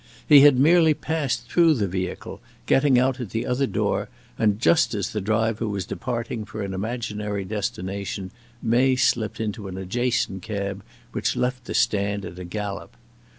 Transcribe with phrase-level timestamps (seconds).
[0.27, 4.95] He had merely passed through the vehicle, getting out at the other door, and just
[4.95, 8.31] as the driver was departing for an imaginary destination
[8.63, 12.95] May slipped into an adjacent cab which left the stand at a gallop.